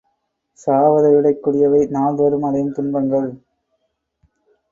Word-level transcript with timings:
சாவதைவிடக் 0.59 1.41
கொடியவை 1.43 1.81
நாள் 1.89 2.17
தோறும் 2.17 2.43
அடையும் 2.43 2.73
துன்பங்கள்! 2.73 3.29